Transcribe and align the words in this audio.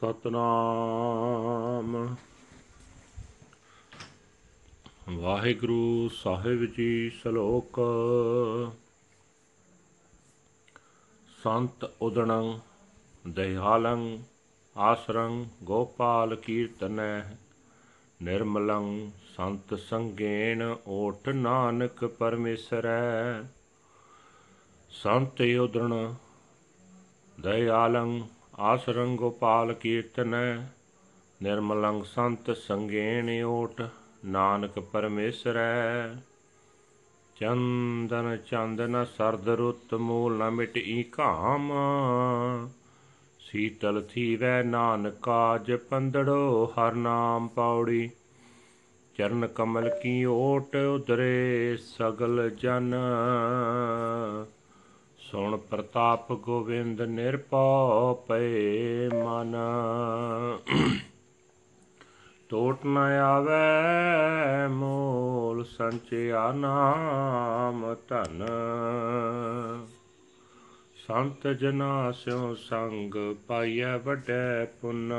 ਸਤਨਾਮ। 0.00 2.16
ਵਾਹਿਗੁਰੂ 5.08 6.08
ਸਾਹਿਬ 6.08 6.64
ਜੀ 6.64 7.10
ਸ਼ਲੋਕ। 7.10 7.80
ਸੰਤ 11.42 11.90
ਉਦਣੰ 12.02 12.58
ਦਇਆਲੰ 13.28 14.18
ਆਸਰੰ, 14.76 15.44
ਗੋਪਾਲ 15.62 16.36
ਕੀਰਤਨੈ, 16.36 17.22
ਨਿਰਮਲੰ, 18.22 19.10
ਸੰਤ 19.36 19.78
ਸੰਗੇਣ 19.78 20.76
ਓਟ 20.86 21.28
ਨਾਨਕ 21.28 22.04
ਪਰਮੇਸ਼ਰੈ। 22.04 23.42
ਸੰਤ 24.90 25.42
ਉਦਣ 25.60 26.14
ਦਇਆਲੰ 27.40 28.20
ਆਸਰੰ 28.58 29.16
ਗੋਪਾਲ 29.16 29.72
ਕੀਰਤਨੈ 29.72 30.58
ਨਿਰਮਲੰ 31.42 32.02
ਸੰਤ 32.04 32.50
ਸੰਗੇਣ 32.56 33.42
ਓਟ, 33.44 33.82
ਨਾਨਕ 34.24 34.78
ਪਰਮੇਸ਼ਰੈ 34.78 36.14
ਚੰਦਨ 37.36 38.36
ਚੰਦਨ 38.36 39.04
ਸਰਦ 39.04 39.48
ਰੁੱਤ 39.48 39.94
ਮੂਲ 39.94 40.38
ਨ 40.38 40.50
ਮਿਟਈ 40.50 41.04
ਘਾਮ। 41.18 41.72
ਸੀਤਲ 43.40 44.02
ਥੀਵੈ 44.02 44.62
ਨਾਨਕਾ 44.62 45.58
ਜਪੰਦੜੋ 45.58 46.64
ਹਰ 46.66 46.94
ਨਾਮ 46.94 47.48
ਪੌੜੀ। 47.48 48.10
ਚਰਨ 49.14 49.46
ਕਮਲ 49.46 49.90
ਕੀ 50.02 50.24
ਓਟ 50.24 50.76
ਉਦਰੇ 50.76 51.76
ਸਗਲ 51.76 52.50
ਜਨ। 52.50 52.94
ਸੁਣ 55.30 55.56
ਪ੍ਰਤਾਪ 55.56 56.32
ਗੋਵਿੰਦ 56.32 57.02
ਨਿਰਪਉ 57.02 58.14
ਪਏ 58.28 59.08
ਮਨ। 59.08 59.56
ਟੋਟ 62.48 62.86
ਨ 62.86 62.98
ਆਵੇ 62.98 64.68
ਮੂਲ 64.68 65.64
ਸੰਚਿਆ 65.64 66.52
ਨਾਮ 66.52 67.96
ਧਨ। 68.08 68.46
ਸੰਤ 71.06 71.46
ਜਨਾ 71.46 72.12
ਸਿਉ 72.12 72.54
ਸੰਗ 72.54 73.34
ਪਾਈਐ 73.46 73.96
ਵੱਡੈ 73.96 74.64
ਪੁੰਨ। 74.64 75.12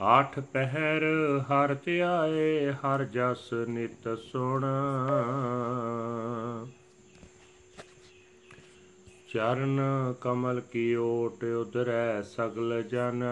ਆਠ 0.00 0.40
ਪਹਿਰ 0.40 1.02
ਹਰ 1.40 1.76
ਧਿਆਏ, 1.84 2.72
ਹਰ 2.72 3.04
ਜਸ 3.04 3.52
ਨਿਤ 3.52 4.18
ਸੁਣ। 4.18 4.64
ਚਰਨ 9.34 9.80
ਕਮਲ 10.20 10.60
ਕੀ 10.60 10.94
ਓਟ 10.94 11.44
ਉਦਰੈ 11.44 12.22
ਸਗਲ 12.22 12.82
ਜਨ। 12.82 13.22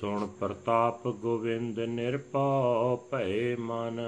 ਸੁਣ 0.00 0.26
ਪ੍ਰਤਾਪ 0.26 1.08
ਗੋਵਿੰਦ 1.08 1.80
ਨਿਰਪਉ 1.80 2.96
ਭਏ 3.10 3.56
ਮਨ। 3.56 4.00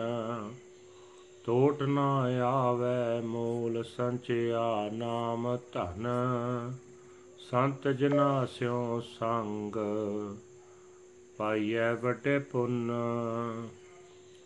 ਟੋਟ 1.44 1.82
ਨਾ 1.82 2.22
ਆਵੇ 2.44 3.26
ਮੂਲ 3.26 3.84
ਸੰਚਿਆ 3.84 4.90
ਨਾਮ 4.92 5.58
ਧਨ। 5.72 6.08
ਸੰਤ 7.38 7.88
ਜਨਾ 7.88 8.46
ਸਿਉ 8.46 9.00
ਸੰਗ 9.00 9.76
ਪਾਈਐ 11.36 11.92
ਵਟੇ 11.92 12.38
ਪੁੰਨ। 12.38 12.92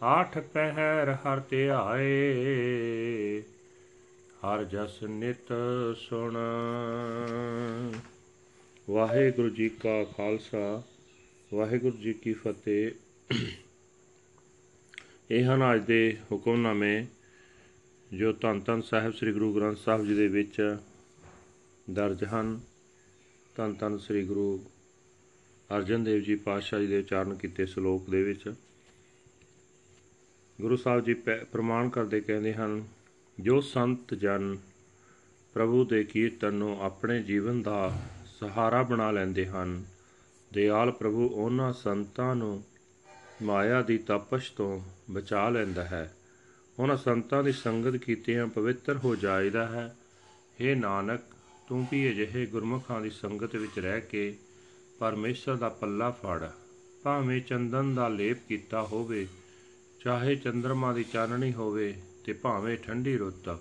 ਆਠ 0.03 0.39
ਪਹਿਰ 0.39 1.12
ਹਰ 1.12 1.41
ਧਿਆਏ। 1.51 3.42
ਹਰ 4.45 4.64
ਜਸ 4.64 5.03
ਨਿਤ 5.03 5.53
ਸੁਣ। 5.98 6.37
ਵਾਹਿਗੁਰੂ 8.91 9.48
ਜੀ 9.48 9.69
ਕਾ 9.69 10.05
ਖਾਲਸਾ, 10.05 10.83
ਵਾਹਿਗੁਰੂ 11.55 11.97
ਜੀ 11.97 12.12
ਕੀ 12.12 12.33
ਫਤਿਹ। 12.33 12.91
ਇਹ 15.30 15.45
ਹਨ 15.45 15.74
ਅੱਜ 15.74 15.85
ਦੇ 15.85 16.17
ਹੁਕਮਨਾਮੇ 16.33 17.07
ਜੋ 18.13 18.33
ਧੰਨ 18.33 18.61
ਧੰਨ 18.61 18.83
ਸਾਹਿਬ 18.83 19.13
ਸ੍ਰੀ 19.13 19.33
ਗੁਰੂ 19.33 19.55
ਗ੍ਰੰਥ 19.55 19.79
ਸਾਹਿਬ 19.79 20.07
ਜੀ 20.07 20.14
ਦੇ 20.14 20.29
ਵਿੱਚ 20.29 20.77
ਦਰਜ 21.90 22.24
ਹਨ। 22.24 22.61
ਧੰਨ 23.57 23.74
ਧੰਨ 23.74 23.98
ਸ੍ਰੀ 23.98 24.24
ਗੁਰੂ 24.24 24.64
ਅਰਜਨ 25.77 26.05
ਦੇਵ 26.05 26.23
ਜੀ 26.23 26.36
ਪਾਤਸ਼ਾਹ 26.36 26.80
ਜੀ 26.80 26.86
ਦੇ 26.86 26.98
ਉਚਾਰਨ 26.98 27.35
ਕੀਤੇ 27.35 27.67
ਸ਼ਲੋਕ 27.67 28.11
ਦੇ 28.11 28.23
ਵਿੱਚ। 28.23 28.55
ਗੁਰੂ 30.61 30.77
ਸਾਹਿਬ 30.77 31.05
ਜੀ 31.05 31.14
ਪ੍ਰਮਾਣ 31.52 31.89
ਕਰਦੇ 31.89 32.20
ਕਹਿੰਦੇ 32.20 32.55
ਹਨ 32.55 32.85
ਜੋ 33.40 33.61
ਸੰਤ 33.61 34.14
ਜਨ 34.14 34.58
ਪ੍ਰਭੂ 35.55 35.84
ਦੇ 35.84 36.05
ਕੀਰਤਨ 36.05 36.55
ਨੂੰ 36.55 36.83
ਆਪਣੇ 36.83 37.22
ਜੀਵਨ 37.22 37.62
ਦਾ 37.62 38.02
ਸਹਾਰਾ 38.27 38.83
ਬਣਾ 38.83 39.11
ਲੈਂਦੇ 39.11 39.46
ਹਨ, 39.46 39.84
ਦਿਆਲ 40.52 40.90
ਪ੍ਰਭੂ 40.90 41.28
ਉਹਨਾਂ 41.28 41.72
ਸੰਤਾਂ 41.72 42.36
ਨੂੰ 42.36 42.64
ਮਾਇਆ 43.42 43.83
ਦੀ 43.83 43.98
ਤਪਸ਼ 43.98 44.52
ਤੋਂ 44.52 44.80
ਬਚਾ 45.11 45.48
ਲੈਂਦਾ 45.48 45.84
ਹੈ। 45.84 46.14
ਉਹਨਾਂ 46.78 46.96
ਸੰਤਾਂ 46.96 47.42
ਦੀ 47.42 47.52
ਸੰਗਤ 47.52 47.96
ਕੀਤਿਆਂ 47.96 48.46
ਪਵਿੱਤਰ 48.46 48.96
ਹੋ 48.96 49.17
ਜਾਈਦਾ 49.17 49.66
ਹੈ। 49.66 49.96
हे 50.61 50.78
ਨਾਨਕ, 50.78 51.20
ਤੂੰ 51.68 51.86
ਵੀ 51.90 52.11
ਅਜਿਹੇ 52.11 52.46
ਗੁਰਮੁਖਾਂ 52.46 53.01
ਦੀ 53.01 53.11
ਸੰਗਤ 53.11 53.56
ਵਿੱਚ 53.56 53.78
ਰਹਿ 53.78 54.01
ਕੇ 54.01 54.36
ਪਰਮੇਸ਼ਰ 54.98 55.56
ਦਾ 55.56 55.68
ਪੱਲਾ 55.68 56.11
ਫੜ। 56.11 56.48
ਭਾਵੇਂ 57.02 57.40
ਚੰਦਨ 57.40 57.95
ਦਾ 57.95 58.08
ਲੇਪ 58.08 58.39
ਕੀਤਾ 58.48 58.83
ਹੋਵੇ, 58.83 59.27
ਚਾਹੇ 60.01 60.36
ਚੰ드ਰਮਾ 60.36 60.92
ਦੀ 60.92 61.05
ਚਾਨਣੀ 61.05 61.52
ਹੋਵੇ 61.52 61.95
ਤੇ 62.24 62.33
ਭਾਵੇਂ 62.33 62.77
ਠੰਡੀ 62.77 63.17
ਰੁੱਤ 63.17 63.58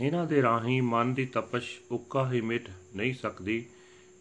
ਇਹਨਾਂ 0.00 0.26
ਦੇ 0.26 0.42
ਰਾਹੀਂ 0.42 0.82
ਮਨ 0.82 1.14
ਦੀ 1.14 1.26
ਤਪਸ਼ 1.26 1.80
ਉੱਕਾ 1.90 2.32
ਹੀ 2.32 2.40
ਮਿਟ 2.40 2.68
ਨਹੀਂ 2.96 3.14
ਸਕਦੀ। 3.14 3.66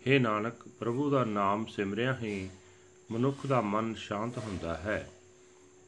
हे 0.08 0.22
ਨਾਨਕ, 0.22 0.54
ਪ੍ਰਭੂ 0.80 1.10
ਦਾ 1.10 1.26
ਨਾਮ 1.26 1.66
ਸਿਮਰਿਆ 1.66 2.18
ਹੀ 2.22 2.50
ਮਨੁੱਖ 3.12 3.48
ਦਾ 3.48 3.62
ਮਨ 3.62 3.96
ਸ਼ਾਂਤ 3.96 4.38
ਹੁੰਦਾ 4.38 4.74
ਹੈ। 4.74 5.12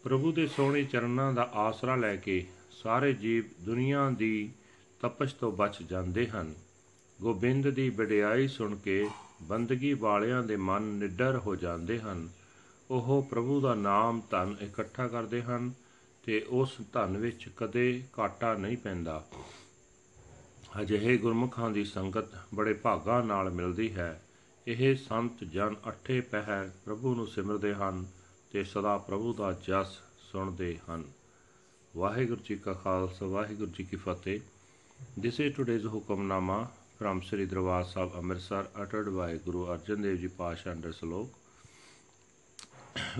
ਪ੍ਰਭੂ 0.03 0.31
ਦੇ 0.31 0.47
ਸੋਹਣੇ 0.47 0.83
ਚਰਨਾਂ 0.83 1.33
ਦਾ 1.33 1.49
ਆਸਰਾ 1.53 1.95
ਲੈ 1.95 2.15
ਕੇ 2.15 2.47
ਸਾਰੇ 2.71 3.13
ਜੀਵ 3.13 3.43
ਦੁਨੀਆ 3.61 4.09
ਦੀ 4.09 4.51
ਤਪਸ਼ 5.01 5.35
ਤੋਂ 5.35 5.51
ਬਚ 5.51 5.83
ਜਾਂਦੇ 5.83 6.27
ਹਨ। 6.27 6.53
ਗੋਬਿੰਦ 7.21 7.69
ਦੀ 7.69 7.89
ਵਡਿਆਈ 7.89 8.47
ਸੁਣ 8.47 8.75
ਕੇ 8.75 9.09
ਬੰਦਗੀ 9.41 9.93
ਵਾਲਿਆਂ 9.93 10.43
ਦੇ 10.43 10.55
ਮਨ 10.55 10.81
ਨਿਡਰ 10.81 11.37
ਹੋ 11.37 11.55
ਜਾਂਦੇ 11.55 11.99
ਹਨ। 11.99 12.29
ਉਹ 12.91 13.27
ਪ੍ਰਭੂ 13.29 13.61
ਦਾ 13.61 13.75
ਨਾਮ 13.75 14.21
ਧਨ 14.31 14.55
ਇਕੱਠਾ 14.61 15.07
ਕਰਦੇ 15.07 15.41
ਹਨ। 15.41 15.71
ਤੇ 16.23 16.45
ਉਸ 16.49 16.77
ਧਨ 16.93 17.17
ਵਿੱਚ 17.17 17.49
ਕਦੇ 17.57 18.03
ਘਾਟਾ 18.19 18.53
ਨਹੀਂ 18.53 18.77
ਪੈਂਦਾ। 18.77 19.25
ਅਜਿਹੇ 20.81 21.17
ਗੁਰਮੁਖਾਂ 21.17 21.71
ਦੀ 21.71 21.85
ਸੰਗਤ 21.85 22.25
ਬੜੇ 22.55 22.73
ਭਾਗਾ 22.73 23.21
ਨਾਲ 23.21 23.49
ਮਿਲਦੀ 23.49 23.93
ਹੈ। 23.93 24.21
ਇਹ 24.67 24.95
ਸੰਤ 24.95 25.43
ਜਨ 25.43 25.75
ਅੱਠੇ 25.87 26.21
ਪਹਿਰ 26.21 26.71
ਪ੍ਰਭੂ 26.85 27.15
ਨੂੰ 27.15 27.27
ਸਿਮਰਦੇ 27.27 27.73
ਹਨ 27.73 28.05
ਤੇ 28.51 28.63
ਸਦਾ 28.63 28.97
ਪ੍ਰਭੂ 28.97 29.33
ਦਾ 29.33 29.51
ਜਸ 29.51 29.87
ਸੁਣਦੇ 30.31 30.79
ਹਨ। 30.89 31.03
ਵਾਹਿਗੁਰੂ 31.97 32.41
ਜੀ 32.45 32.55
ਕਾ 32.55 32.73
ਖਾਲਸਾ, 32.73 33.25
ਵਾਹਿਗੁਰੂ 33.25 33.71
ਜੀ 33.71 33.83
ਕੀ 33.83 33.97
ਫਤਿਹ। 33.97 34.39
This 35.19 35.33
is 35.45 35.61
today's 35.61 35.89
hukamnama 35.93 36.71
from 37.01 37.19
Sri 37.19 37.45
Darbar 37.51 37.83
Sahib 37.83 38.11
Amritsar 38.21 38.61
uttered 38.81 39.07
by 39.07 39.29
Guru 39.45 39.63
Arjan 39.75 40.03
Dev 40.03 40.19
Ji 40.21 40.29
Pasha 40.39 40.71
under 40.71 40.91
Salok. 40.91 41.27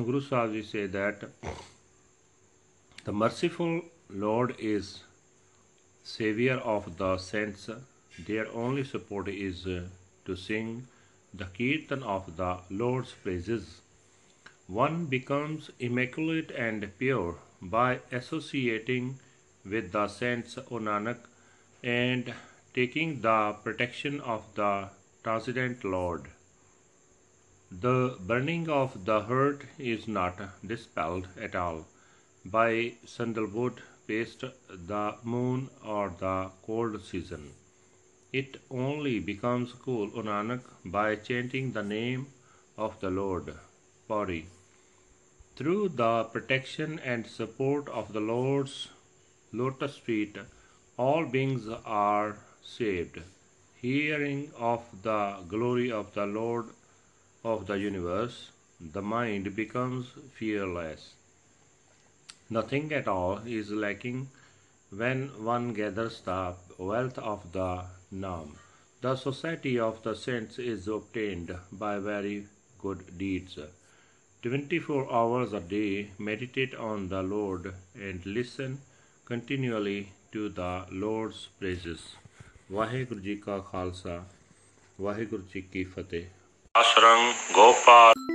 Guru 0.06 0.22
Sahib 0.22 0.54
Ji 0.54 0.64
say 0.64 0.88
that 0.88 1.24
the 3.06 3.12
merciful 3.12 3.82
Lord 4.10 4.56
is 4.60 5.02
savior 6.04 6.56
of 6.74 6.98
the 6.98 7.18
saints. 7.18 7.70
Their 8.28 8.48
only 8.54 8.86
support 8.86 9.28
is 9.28 9.68
uh, 9.68 9.82
to 10.26 10.38
sing 10.38 10.88
the 11.34 11.48
kirtan 11.58 12.04
of 12.04 12.38
the 12.38 12.60
Lord's 12.70 13.12
praises. 13.12 13.82
One 14.68 15.08
becomes 15.08 15.70
immaculate 15.80 16.52
and 16.52 16.90
pure 16.98 17.36
by 17.62 18.00
associating 18.10 19.20
with 19.66 19.92
the 19.92 20.08
saints 20.08 20.58
O 20.58 20.80
Nanak 20.90 21.18
and 21.84 22.34
taking 22.74 23.20
the 23.22 23.56
protection 23.66 24.22
of 24.22 24.46
the 24.56 24.90
transcendent 25.26 25.84
Lord. 25.84 26.30
The 27.70 28.16
burning 28.22 28.70
of 28.70 29.04
the 29.04 29.24
heart 29.24 29.66
is 29.78 30.08
not 30.08 30.40
dispelled 30.66 31.28
at 31.38 31.54
all 31.54 31.86
by 32.46 32.94
sandalwood 33.06 33.82
paste, 34.08 34.44
the 34.70 35.16
moon, 35.24 35.70
or 35.86 36.14
the 36.20 36.50
cold 36.66 37.02
season. 37.04 37.52
It 38.34 38.60
only 38.70 39.20
becomes 39.20 39.74
cool, 39.74 40.12
O 40.16 40.22
Nanak, 40.22 40.62
by 40.84 41.16
chanting 41.16 41.72
the 41.72 41.84
name 41.84 42.28
of 42.78 43.00
the 43.00 43.10
Lord. 43.10 43.54
Pauri. 44.08 44.48
Through 45.56 45.90
the 45.90 46.24
protection 46.26 47.00
and 47.00 47.28
support 47.28 47.88
of 47.90 48.12
the 48.12 48.20
Lord's 48.20 48.90
lotus 49.52 49.98
feet, 49.98 50.38
all 50.98 51.26
beings 51.26 51.68
are 51.86 52.38
saved. 52.64 53.20
Hearing 53.82 54.52
of 54.58 54.84
the 55.04 55.38
glory 55.48 55.92
of 55.92 56.14
the 56.14 56.26
Lord 56.26 56.68
of 57.44 57.68
the 57.68 57.78
universe, 57.78 58.52
the 58.80 59.02
mind 59.02 59.56
becomes 59.56 60.08
fearless. 60.34 61.14
Nothing 62.53 62.93
at 62.93 63.09
all 63.09 63.41
is 63.47 63.71
lacking 63.71 64.29
when 64.91 65.29
one 65.45 65.75
gathers 65.75 66.21
the 66.23 66.55
wealth 66.79 67.19
of 67.19 67.53
the 67.53 67.85
Nam. 68.11 68.57
The 69.03 69.17
society 69.17 69.79
of 69.79 70.03
the 70.03 70.15
saints 70.15 70.59
is 70.59 70.89
obtained 70.89 71.55
by 71.71 71.99
very 71.99 72.47
good 72.79 73.19
deeds. 73.19 73.59
24 74.43 75.13
hours 75.13 75.53
a 75.53 75.61
day 75.61 76.11
meditate 76.19 76.75
on 76.75 77.09
the 77.09 77.23
Lord 77.23 77.75
and 77.95 78.25
listen 78.25 78.81
continually 79.25 80.13
to 80.33 80.49
the 80.49 80.87
Lord's 80.91 81.49
praises. 81.61 82.01
Waheguru 82.71 83.21
ji 83.21 83.35
ਕਾ 83.37 83.59
ਖਾਲਸਾ 83.71 84.25
ਵਾਹਿਗੁਰੂ 85.01 85.43
ਜੀ 85.53 85.61
ਕੀ 85.73 85.85
ਫਤਿਹ 85.85 86.27
ਅਸ਼ਰੰਗ 86.75 87.55
ਗੋਪਾਲ 87.55 88.32